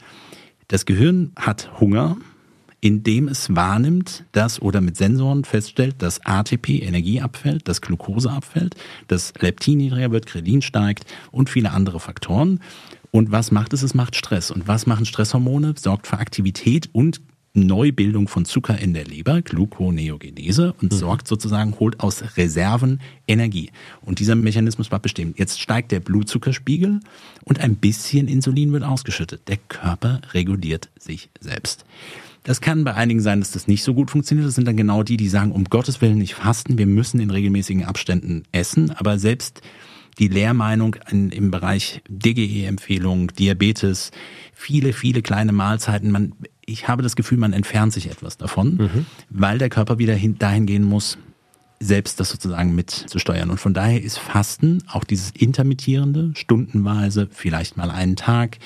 [0.66, 2.16] Das Gehirn hat Hunger,
[2.80, 8.74] indem es wahrnimmt, dass oder mit Sensoren feststellt, dass ATP Energie abfällt, dass Glucose abfällt,
[9.08, 12.60] dass Leptin niedriger wird, Krelin steigt und viele andere Faktoren.
[13.10, 13.82] Und was macht es?
[13.82, 14.50] Es macht Stress.
[14.50, 15.74] Und was machen Stresshormone?
[15.76, 17.20] Sorgt für Aktivität und
[17.52, 20.96] Neubildung von Zucker in der Leber, Gluconeogenese, und mhm.
[20.96, 23.70] sorgt sozusagen, holt aus Reserven Energie.
[24.02, 25.38] Und dieser Mechanismus war bestimmt.
[25.38, 27.00] Jetzt steigt der Blutzuckerspiegel
[27.44, 29.48] und ein bisschen Insulin wird ausgeschüttet.
[29.48, 31.84] Der Körper reguliert sich selbst.
[32.44, 34.48] Das kann bei einigen sein, dass das nicht so gut funktioniert.
[34.48, 37.30] Das sind dann genau die, die sagen, um Gottes Willen nicht fasten, wir müssen in
[37.30, 38.92] regelmäßigen Abständen essen.
[38.92, 39.60] Aber selbst
[40.18, 44.10] die Lehrmeinung in, im Bereich DGE-Empfehlung, Diabetes,
[44.54, 46.32] viele, viele kleine Mahlzeiten, man,
[46.70, 49.06] ich habe das Gefühl, man entfernt sich etwas davon, mhm.
[49.28, 51.18] weil der Körper wieder hin, dahin gehen muss,
[51.80, 53.50] selbst das sozusagen mitzusteuern.
[53.50, 58.58] Und von daher ist Fasten, auch dieses intermittierende, stundenweise, vielleicht mal einen Tag,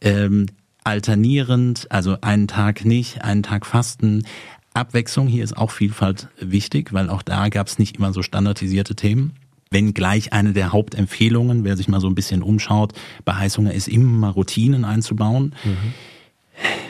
[0.00, 0.46] ähm,
[0.84, 4.24] alternierend, also einen Tag nicht, einen Tag fasten.
[4.74, 8.94] Abwechslung, hier ist auch Vielfalt wichtig, weil auch da gab es nicht immer so standardisierte
[8.94, 9.32] Themen.
[9.70, 12.92] Wenn gleich eine der Hauptempfehlungen, wer sich mal so ein bisschen umschaut,
[13.24, 15.54] bei Heißhunger ist immer Routinen einzubauen.
[15.64, 15.94] Mhm.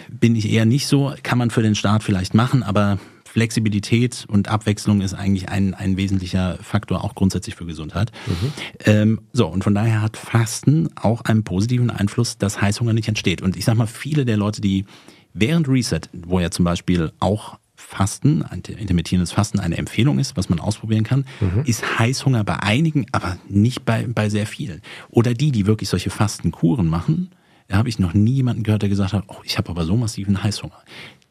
[0.08, 2.98] Bin ich eher nicht so, kann man für den Start vielleicht machen, aber
[3.36, 8.10] Flexibilität und Abwechslung ist eigentlich ein, ein wesentlicher Faktor auch grundsätzlich für Gesundheit.
[8.26, 8.52] Mhm.
[8.86, 13.42] Ähm, so, und von daher hat Fasten auch einen positiven Einfluss, dass Heißhunger nicht entsteht.
[13.42, 14.86] Und ich sag mal, viele der Leute, die
[15.34, 20.48] während Reset, wo ja zum Beispiel auch Fasten, ein intermittierendes Fasten eine Empfehlung ist, was
[20.48, 21.62] man ausprobieren kann, mhm.
[21.66, 24.80] ist Heißhunger bei einigen, aber nicht bei, bei sehr vielen.
[25.10, 27.30] Oder die, die wirklich solche Fastenkuren machen,
[27.68, 29.96] da habe ich noch nie jemanden gehört, der gesagt hat, oh, ich habe aber so
[29.96, 30.82] massiven Heißhunger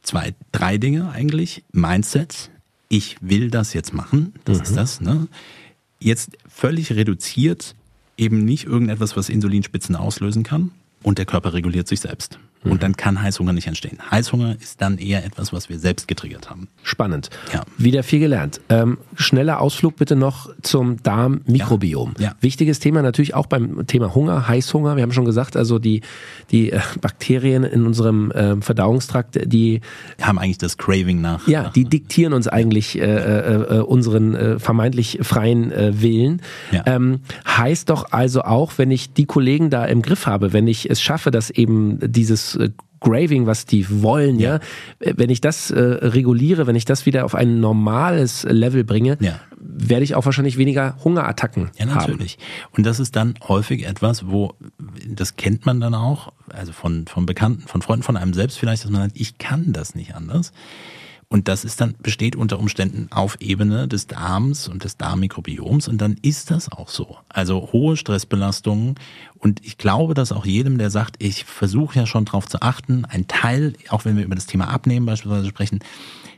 [0.05, 1.63] zwei, drei Dinge eigentlich.
[1.71, 2.51] Mindset,
[2.87, 4.63] ich will das jetzt machen, das mhm.
[4.63, 5.01] ist das.
[5.01, 5.27] Ne?
[5.99, 7.75] Jetzt völlig reduziert
[8.17, 10.71] eben nicht irgendetwas, was Insulinspitzen auslösen kann
[11.03, 12.39] und der Körper reguliert sich selbst.
[12.71, 13.99] Und dann kann Heißhunger nicht entstehen.
[14.11, 16.67] Heißhunger ist dann eher etwas, was wir selbst getriggert haben.
[16.83, 17.29] Spannend.
[17.53, 17.63] Ja.
[17.77, 18.59] Wieder viel gelernt.
[18.69, 22.15] Ähm, schneller Ausflug bitte noch zum Darmmikrobiom.
[22.17, 22.25] Ja.
[22.25, 22.35] Ja.
[22.41, 24.95] Wichtiges Thema natürlich auch beim Thema Hunger, Heißhunger.
[24.95, 26.01] Wir haben schon gesagt, also die,
[26.51, 29.81] die äh, Bakterien in unserem äh, Verdauungstrakt, die
[30.21, 31.47] haben eigentlich das Craving nach.
[31.47, 36.41] ja, nach die diktieren uns eigentlich äh, äh, äh, unseren äh, vermeintlich freien Willen.
[36.71, 36.83] Ja.
[36.85, 40.89] Ähm, heißt doch also auch, wenn ich die Kollegen da im Griff habe, wenn ich
[40.89, 42.69] es schaffe, dass eben dieses äh,
[43.01, 44.55] Graving, was die wollen, ja,
[44.99, 49.17] äh, wenn ich das äh, reguliere, wenn ich das wieder auf ein normales Level bringe,
[49.19, 49.39] Ja.
[49.59, 51.95] werde ich auch wahrscheinlich weniger Hungerattacken Ja, haben.
[51.97, 52.39] natürlich.
[52.75, 54.53] Und das ist dann häufig etwas, wo,
[55.07, 58.83] das kennt man dann auch, also von, von Bekannten, von Freunden, von einem selbst vielleicht,
[58.85, 60.51] dass man sagt, ich kann das nicht anders.
[61.27, 65.99] Und das ist dann, besteht unter Umständen auf Ebene des Darms und des Darmmikrobioms und
[65.99, 67.17] dann ist das auch so.
[67.29, 68.95] Also hohe Stressbelastungen
[69.37, 73.05] und ich glaube, dass auch jedem, der sagt, ich versuche ja schon drauf zu achten,
[73.05, 75.79] ein Teil, auch wenn wir über das Thema Abnehmen beispielsweise sprechen,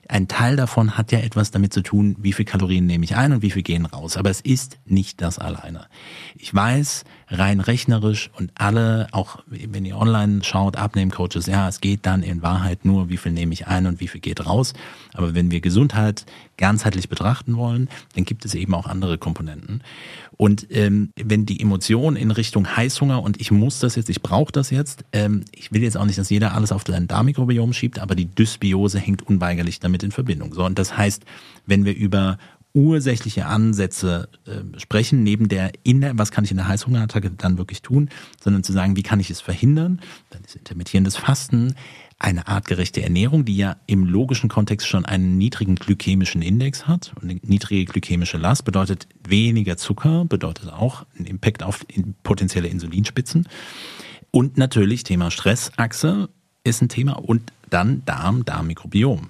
[0.10, 3.34] ein Teil davon hat ja etwas damit zu tun, wie viel Kalorien nehme ich ein
[3.34, 4.15] und wie viel gehen raus.
[4.15, 5.88] Aber es ist nicht das alleine.
[6.38, 12.05] Ich weiß, rein rechnerisch und alle, auch wenn ihr online schaut, Abnehmcoaches, ja, es geht
[12.05, 14.73] dann in Wahrheit nur, wie viel nehme ich ein und wie viel geht raus.
[15.13, 19.81] Aber wenn wir Gesundheit ganzheitlich betrachten wollen, dann gibt es eben auch andere Komponenten.
[20.37, 24.51] Und ähm, wenn die Emotion in Richtung Heißhunger und ich muss das jetzt, ich brauche
[24.51, 27.99] das jetzt, ähm, ich will jetzt auch nicht, dass jeder alles auf sein Darmmikrobiom schiebt,
[27.99, 30.53] aber die Dysbiose hängt unweigerlich damit in Verbindung.
[30.53, 31.23] So, und das heißt,
[31.65, 32.37] wenn wir über
[32.77, 37.57] ursächliche Ansätze äh, sprechen, neben der in der, was kann ich in der Heißhungerattacke dann
[37.57, 38.09] wirklich tun,
[38.39, 41.73] sondern zu sagen, wie kann ich es verhindern, dann ist intermittierendes Fasten,
[42.19, 47.13] eine artgerechte Ernährung, die ja im logischen Kontext schon einen niedrigen glykämischen Index hat.
[47.15, 51.85] Und eine niedrige glykämische Last bedeutet weniger Zucker, bedeutet auch einen Impact auf
[52.23, 53.47] potenzielle Insulinspitzen.
[54.31, 56.29] Und natürlich Thema Stressachse
[56.63, 59.29] ist ein Thema und dann Darm, Darmmikrobiom.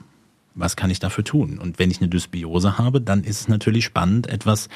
[0.57, 1.59] Was kann ich dafür tun?
[1.59, 4.69] Und wenn ich eine Dysbiose habe, dann ist es natürlich spannend, etwas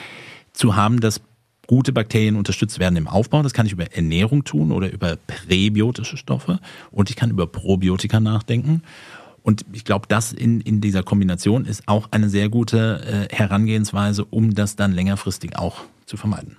[0.53, 1.21] zu haben, das
[1.67, 3.43] gute Bakterien unterstützt werden im Aufbau.
[3.43, 6.59] Das kann ich über Ernährung tun oder über präbiotische Stoffe.
[6.91, 8.83] Und ich kann über Probiotika nachdenken.
[9.43, 14.25] Und ich glaube, das in, in dieser Kombination ist auch eine sehr gute äh, Herangehensweise,
[14.25, 16.57] um das dann längerfristig auch zu vermeiden.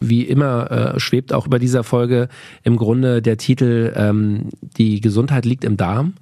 [0.00, 2.28] Wie immer äh, schwebt auch über dieser Folge
[2.62, 6.14] im Grunde der Titel ähm, Die Gesundheit liegt im Darm.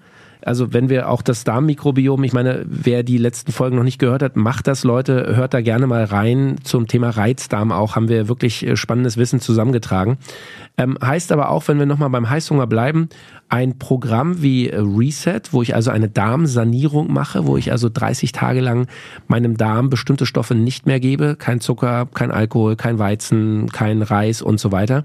[0.44, 4.22] Also wenn wir auch das Darmmikrobiom, ich meine, wer die letzten Folgen noch nicht gehört
[4.22, 6.57] hat, macht das, Leute, hört da gerne mal rein.
[6.62, 10.18] Zum Thema Reizdarm auch haben wir wirklich äh, spannendes Wissen zusammengetragen.
[10.76, 13.09] Ähm, heißt aber auch, wenn wir nochmal beim Heißhunger bleiben,
[13.50, 18.33] ein Programm wie äh, Reset, wo ich also eine Darmsanierung mache, wo ich also 30
[18.33, 18.87] Tage lang
[19.26, 24.40] meinem Darm bestimmte Stoffe nicht mehr gebe, kein Zucker, kein Alkohol, kein Weizen, kein Reis
[24.40, 25.05] und so weiter.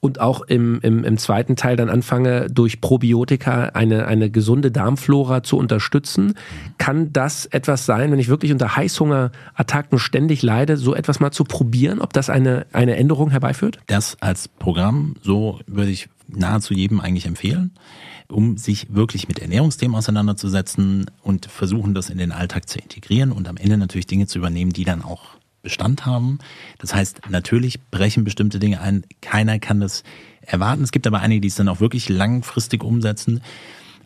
[0.00, 5.42] Und auch im, im, im zweiten Teil dann anfange, durch Probiotika eine, eine gesunde Darmflora
[5.42, 6.34] zu unterstützen.
[6.76, 11.44] Kann das etwas sein, wenn ich wirklich unter Heißhungerattacken ständig leide, so etwas mal zu
[11.44, 13.78] probieren, ob das eine, eine Änderung herbeiführt?
[13.86, 17.72] Das als Programm, so würde ich nahezu jedem eigentlich empfehlen,
[18.28, 23.48] um sich wirklich mit Ernährungsthemen auseinanderzusetzen und versuchen, das in den Alltag zu integrieren und
[23.48, 25.22] am Ende natürlich Dinge zu übernehmen, die dann auch
[25.64, 26.38] Bestand haben.
[26.78, 29.04] Das heißt, natürlich brechen bestimmte Dinge ein.
[29.20, 30.04] Keiner kann das
[30.42, 30.84] erwarten.
[30.84, 33.40] Es gibt aber einige, die es dann auch wirklich langfristig umsetzen.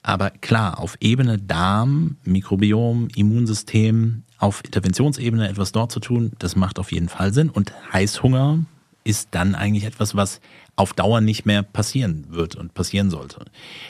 [0.09, 6.79] Aber klar, auf Ebene Darm, Mikrobiom, Immunsystem, auf Interventionsebene etwas dort zu tun, das macht
[6.79, 7.51] auf jeden Fall Sinn.
[7.51, 8.65] Und Heißhunger
[9.05, 10.41] ist dann eigentlich etwas, was
[10.77, 13.45] auf Dauer nicht mehr passieren wird und passieren sollte.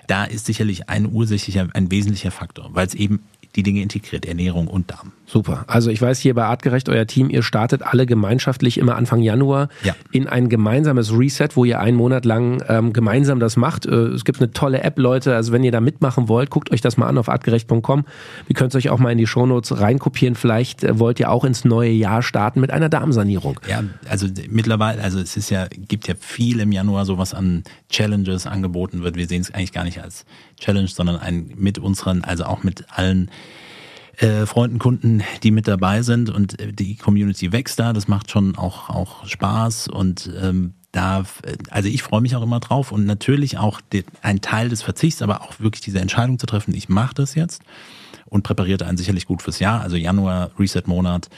[0.09, 3.23] Da ist sicherlich ein ursächlicher, ein wesentlicher Faktor, weil es eben
[3.59, 5.11] die Dinge integriert, Ernährung und Darm.
[5.27, 5.65] Super.
[5.67, 9.69] Also ich weiß hier bei Artgerecht, euer Team, ihr startet alle gemeinschaftlich immer Anfang Januar
[9.83, 9.95] Ja.
[10.13, 13.85] in ein gemeinsames Reset, wo ihr einen Monat lang ähm, gemeinsam das macht.
[13.85, 15.35] Äh, es gibt eine tolle App, Leute.
[15.35, 18.05] Also wenn ihr da mitmachen wollt, guckt euch das mal an auf artgerecht.com.
[18.47, 20.37] Wir könnt es euch auch mal in die Shownotes reinkopieren.
[20.37, 23.59] Vielleicht äh, wollt ihr auch ins neue Jahr starten mit einer Darmsanierung.
[23.69, 27.65] Ja, also mittlerweile, also es ist ja, gibt ja viel im Januar, so was an
[27.91, 29.17] Challenges angeboten wird.
[29.17, 30.25] Wir sehen es eigentlich gar nicht als
[30.61, 33.31] Challenge, sondern ein mit unseren, also auch mit allen
[34.19, 37.93] äh, Freunden, Kunden, die mit dabei sind und äh, die Community wächst da.
[37.93, 42.43] Das macht schon auch, auch Spaß und ähm, da, äh, also ich freue mich auch
[42.43, 46.39] immer drauf und natürlich auch die, ein Teil des Verzichts, aber auch wirklich diese Entscheidung
[46.39, 47.63] zu treffen, ich mache das jetzt
[48.27, 49.81] und präpariert einen sicherlich gut fürs Jahr.
[49.81, 51.29] Also Januar, Reset-Monat.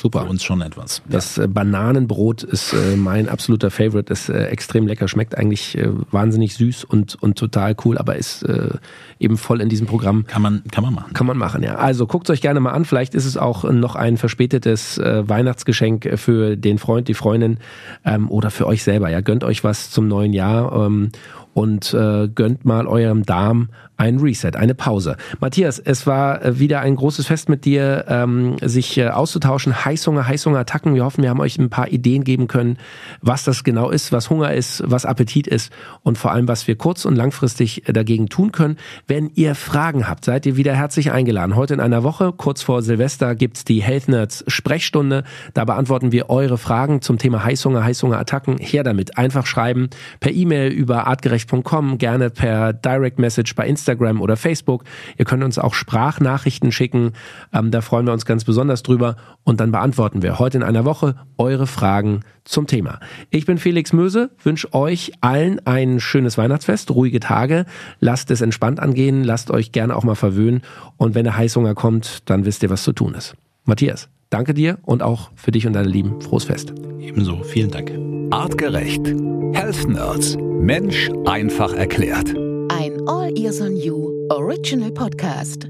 [0.00, 0.22] Super.
[0.22, 1.02] Für uns schon etwas.
[1.08, 4.12] Das äh, Bananenbrot ist äh, mein absoluter Favorite.
[4.12, 8.44] Ist äh, extrem lecker, schmeckt eigentlich äh, wahnsinnig süß und, und total cool, aber ist
[8.44, 8.70] äh,
[9.18, 10.24] eben voll in diesem Programm.
[10.28, 11.14] Kann man, kann man machen.
[11.14, 11.74] Kann man machen, ja.
[11.74, 12.84] Also guckt euch gerne mal an.
[12.84, 17.58] Vielleicht ist es auch noch ein verspätetes äh, Weihnachtsgeschenk für den Freund, die Freundin
[18.04, 19.10] ähm, oder für euch selber.
[19.10, 21.10] Ja, gönnt euch was zum neuen Jahr ähm,
[21.54, 25.16] und äh, gönnt mal eurem Darm ein Reset, eine Pause.
[25.40, 29.84] Matthias, es war äh, wieder ein großes Fest mit dir, ähm, sich äh, auszutauschen.
[29.84, 30.94] Heißhunger, Heißhungerattacken.
[30.94, 32.78] Wir hoffen, wir haben euch ein paar Ideen geben können,
[33.20, 35.72] was das genau ist, was Hunger ist, was Appetit ist
[36.04, 38.76] und vor allem, was wir kurz- und langfristig äh, dagegen tun können.
[39.08, 41.56] Wenn ihr Fragen habt, seid ihr wieder herzlich eingeladen.
[41.56, 45.24] Heute in einer Woche, kurz vor Silvester, gibt's die Health Nerds Sprechstunde.
[45.54, 48.58] Da beantworten wir eure Fragen zum Thema Heißhunger, Heißhungerattacken.
[48.58, 49.18] Her damit.
[49.18, 54.84] Einfach schreiben per E-Mail über artgerecht.com, gerne per Direct Message bei Instagram Instagram oder Facebook.
[55.16, 57.12] Ihr könnt uns auch Sprachnachrichten schicken.
[57.52, 59.16] Ähm, da freuen wir uns ganz besonders drüber.
[59.44, 63.00] Und dann beantworten wir heute in einer Woche eure Fragen zum Thema.
[63.30, 67.66] Ich bin Felix Möse, wünsche euch allen ein schönes Weihnachtsfest, ruhige Tage.
[68.00, 70.62] Lasst es entspannt angehen, lasst euch gerne auch mal verwöhnen.
[70.96, 73.34] Und wenn der Heißhunger kommt, dann wisst ihr, was zu tun ist.
[73.64, 76.20] Matthias, danke dir und auch für dich und deine Lieben.
[76.20, 76.72] Frohes Fest.
[77.00, 78.17] Ebenso, vielen Dank.
[78.30, 79.06] Artgerecht.
[79.52, 80.36] Health Nerds.
[80.38, 82.28] Mensch einfach erklärt.
[82.68, 85.68] Ein All Ears on You Original Podcast.